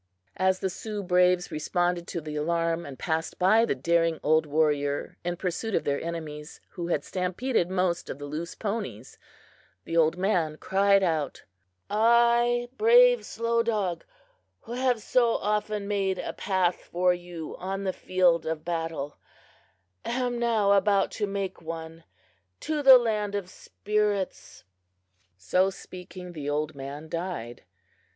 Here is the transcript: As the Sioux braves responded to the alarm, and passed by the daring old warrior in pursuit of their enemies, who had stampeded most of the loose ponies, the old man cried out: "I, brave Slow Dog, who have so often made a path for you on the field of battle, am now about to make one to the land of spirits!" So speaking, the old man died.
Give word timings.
As 0.37 0.61
the 0.61 0.69
Sioux 0.71 1.03
braves 1.03 1.51
responded 1.51 2.07
to 2.07 2.21
the 2.21 2.35
alarm, 2.35 2.87
and 2.87 2.97
passed 2.97 3.37
by 3.37 3.65
the 3.65 3.75
daring 3.75 4.19
old 4.23 4.47
warrior 4.47 5.15
in 5.23 5.37
pursuit 5.37 5.75
of 5.75 5.83
their 5.83 6.01
enemies, 6.01 6.59
who 6.69 6.87
had 6.87 7.03
stampeded 7.03 7.69
most 7.69 8.09
of 8.09 8.17
the 8.17 8.25
loose 8.25 8.55
ponies, 8.55 9.19
the 9.85 9.95
old 9.95 10.17
man 10.17 10.57
cried 10.57 11.03
out: 11.03 11.43
"I, 11.87 12.67
brave 12.79 13.23
Slow 13.23 13.61
Dog, 13.61 14.03
who 14.61 14.71
have 14.71 15.03
so 15.03 15.35
often 15.35 15.87
made 15.87 16.17
a 16.17 16.33
path 16.33 16.77
for 16.81 17.13
you 17.13 17.55
on 17.59 17.83
the 17.83 17.93
field 17.93 18.47
of 18.47 18.65
battle, 18.65 19.17
am 20.03 20.39
now 20.39 20.71
about 20.71 21.11
to 21.11 21.27
make 21.27 21.61
one 21.61 22.05
to 22.61 22.81
the 22.81 22.97
land 22.97 23.35
of 23.35 23.51
spirits!" 23.51 24.63
So 25.37 25.69
speaking, 25.69 26.33
the 26.33 26.49
old 26.49 26.73
man 26.73 27.07
died. 27.07 27.65